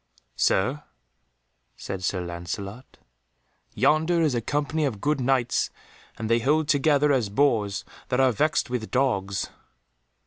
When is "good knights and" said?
4.99-6.27